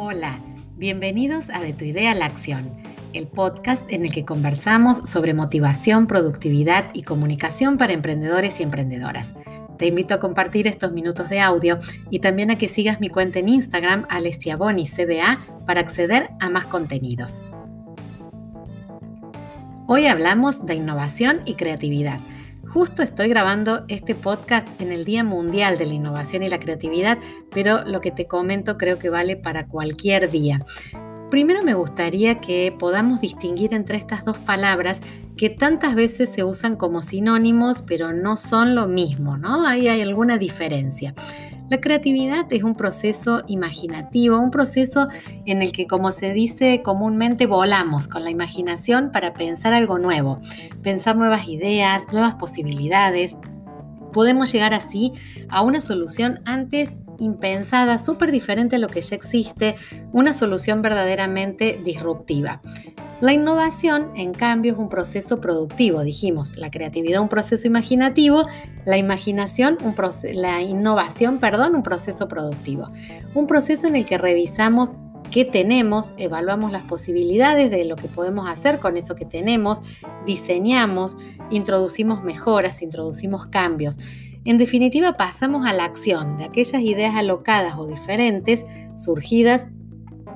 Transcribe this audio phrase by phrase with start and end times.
[0.00, 0.40] Hola,
[0.76, 2.72] bienvenidos a De tu idea a la acción,
[3.14, 9.34] el podcast en el que conversamos sobre motivación, productividad y comunicación para emprendedores y emprendedoras.
[9.76, 11.80] Te invito a compartir estos minutos de audio
[12.10, 17.42] y también a que sigas mi cuenta en Instagram, CBA, para acceder a más contenidos.
[19.88, 22.20] Hoy hablamos de innovación y creatividad.
[22.68, 27.18] Justo estoy grabando este podcast en el Día Mundial de la Innovación y la Creatividad,
[27.50, 30.60] pero lo que te comento creo que vale para cualquier día.
[31.30, 35.00] Primero me gustaría que podamos distinguir entre estas dos palabras
[35.38, 39.66] que tantas veces se usan como sinónimos, pero no son lo mismo, ¿no?
[39.66, 41.14] Ahí hay alguna diferencia.
[41.68, 45.08] La creatividad es un proceso imaginativo, un proceso
[45.44, 50.40] en el que, como se dice comúnmente, volamos con la imaginación para pensar algo nuevo,
[50.82, 53.36] pensar nuevas ideas, nuevas posibilidades.
[54.14, 55.12] Podemos llegar así
[55.50, 59.74] a una solución antes impensada, súper diferente a lo que ya existe,
[60.12, 62.62] una solución verdaderamente disruptiva.
[63.20, 68.44] La innovación, en cambio, es un proceso productivo, dijimos, la creatividad un proceso imaginativo,
[68.84, 69.96] la imaginación, un
[70.34, 72.92] la innovación, perdón, un proceso productivo.
[73.34, 74.90] Un proceso en el que revisamos
[75.32, 79.80] qué tenemos, evaluamos las posibilidades de lo que podemos hacer con eso que tenemos,
[80.24, 81.16] diseñamos,
[81.50, 83.98] introducimos mejoras, introducimos cambios.
[84.44, 88.64] En definitiva, pasamos a la acción de aquellas ideas alocadas o diferentes
[88.96, 89.68] surgidas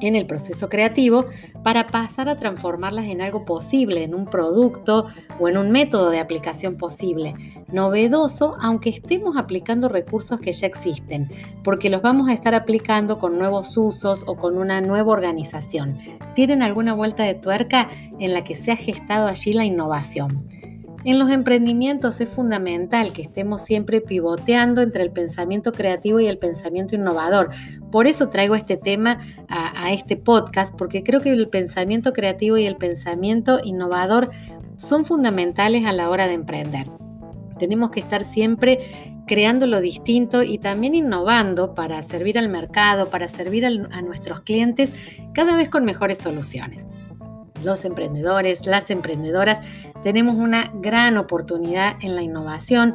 [0.00, 1.24] en el proceso creativo
[1.62, 5.06] para pasar a transformarlas en algo posible, en un producto
[5.40, 7.34] o en un método de aplicación posible,
[7.72, 11.28] novedoso, aunque estemos aplicando recursos que ya existen,
[11.64, 15.98] porque los vamos a estar aplicando con nuevos usos o con una nueva organización.
[16.34, 17.88] ¿Tienen alguna vuelta de tuerca
[18.18, 20.48] en la que se ha gestado allí la innovación?
[21.06, 26.36] En los emprendimientos es fundamental que estemos siempre pivoteando entre el pensamiento creativo y el
[26.36, 27.50] pensamiento innovador.
[27.92, 32.66] Por eso traigo este tema a, este podcast, porque creo que el pensamiento creativo y
[32.66, 34.30] el pensamiento innovador
[34.78, 36.88] son fundamentales a la hora de emprender.
[37.56, 38.80] Tenemos que estar siempre
[39.28, 44.92] creando lo distinto y también innovando para servir al mercado, para servir a nuestros clientes
[45.34, 46.88] cada vez con mejores soluciones
[47.64, 49.60] los emprendedores, las emprendedoras,
[50.02, 52.94] tenemos una gran oportunidad en la innovación.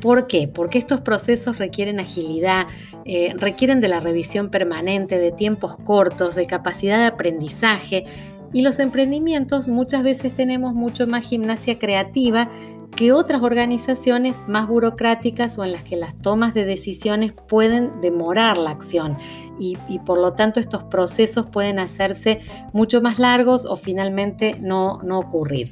[0.00, 0.48] ¿Por qué?
[0.48, 2.66] Porque estos procesos requieren agilidad,
[3.04, 8.04] eh, requieren de la revisión permanente, de tiempos cortos, de capacidad de aprendizaje
[8.52, 12.48] y los emprendimientos muchas veces tenemos mucho más gimnasia creativa
[12.94, 18.56] que otras organizaciones más burocráticas o en las que las tomas de decisiones pueden demorar
[18.56, 19.16] la acción
[19.58, 22.40] y, por lo tanto estos procesos pueden hacerse
[22.72, 25.70] mucho más largos o finalmente no, no ocurrir.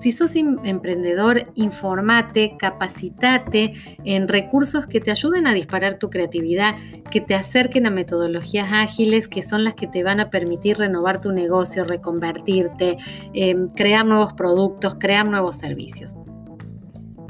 [0.00, 3.74] Si sos emprendedor, informate, capacitate
[4.04, 6.74] en recursos que te ayuden a disparar tu creatividad,
[7.10, 11.20] que te acerquen a metodologías ágiles que son las que te van a permitir renovar
[11.20, 12.96] tu negocio, reconvertirte,
[13.34, 16.16] em, crear nuevos productos, crear nuevos servicios.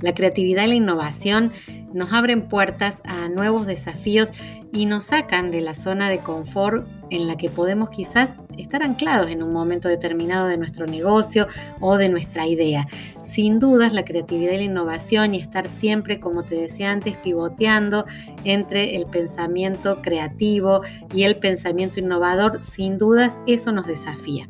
[0.00, 1.52] La creatividad y la innovación
[1.92, 4.30] nos abren puertas a nuevos desafíos
[4.72, 9.30] y nos sacan de la zona de confort en la que podemos quizás estar anclados
[9.30, 11.48] en un momento determinado de nuestro negocio
[11.80, 12.86] o de nuestra idea.
[13.22, 18.04] Sin dudas, la creatividad y la innovación y estar siempre, como te decía antes, pivoteando
[18.44, 20.78] entre el pensamiento creativo
[21.12, 24.48] y el pensamiento innovador, sin dudas eso nos desafía.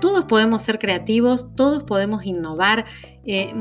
[0.00, 2.84] Todos podemos ser creativos, todos podemos innovar.
[3.24, 3.54] Eh,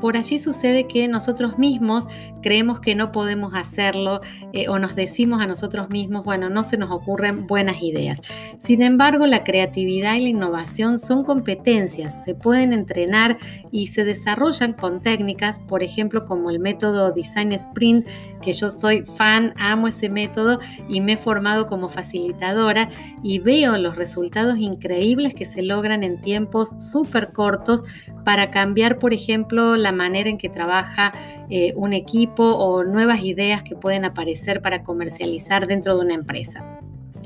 [0.00, 2.06] por allí sucede que nosotros mismos
[2.42, 4.20] creemos que no podemos hacerlo
[4.52, 8.20] eh, o nos decimos a nosotros mismos, bueno, no se nos ocurren buenas ideas.
[8.58, 13.38] Sin embargo, la creatividad y la innovación son competencias, se pueden entrenar
[13.70, 18.06] y se desarrollan con técnicas, por ejemplo, como el método Design Sprint,
[18.42, 22.88] que yo soy fan, amo ese método y me he formado como facilitadora
[23.22, 27.82] y veo los resultados increíbles que se logran en tiempos súper cortos
[28.24, 31.12] para cambiar, por ejemplo, la manera en que trabaja
[31.50, 36.64] eh, un equipo o nuevas ideas que pueden aparecer para comercializar dentro de una empresa.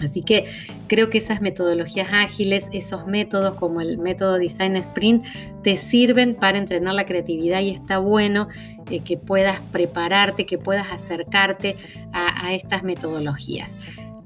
[0.02, 0.46] Así que
[0.88, 5.24] creo que esas metodologías ágiles, esos métodos como el método Design Sprint,
[5.62, 8.48] te sirven para entrenar la creatividad y está bueno
[8.90, 11.76] eh, que puedas prepararte, que puedas acercarte
[12.12, 13.76] a estas metodologías.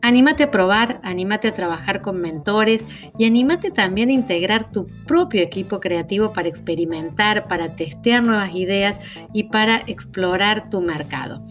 [0.06, 2.84] Anímate a probar, anímate a trabajar con mentores
[3.18, 9.00] y anímate también a integrar tu propio equipo creativo para experimentar, para testear nuevas ideas
[9.32, 11.44] y para explorar tu mercado.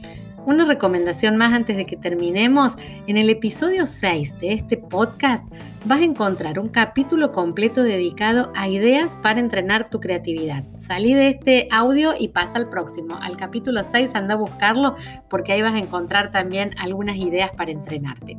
[0.46, 2.76] Una recomendación más antes de que terminemos.
[3.08, 5.44] En el episodio 6 de este podcast
[5.86, 10.64] vas a encontrar un capítulo completo dedicado a ideas para entrenar tu creatividad.
[10.78, 13.18] Salí de este audio y pasa al próximo.
[13.20, 14.96] Al capítulo 6 anda a buscarlo
[15.32, 18.38] porque ahí vas a encontrar también algunas ideas para entrenarte.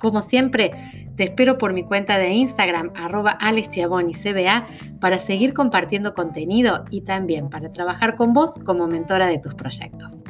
[0.00, 0.72] Como siempre,
[1.16, 4.66] te espero por mi cuenta de Instagram, arroba CBA,
[5.00, 10.22] para seguir compartiendo contenido y también para trabajar con vos como mentora de tus proyectos.